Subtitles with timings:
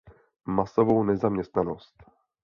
[0.45, 1.93] Masovou nezaměstnanost!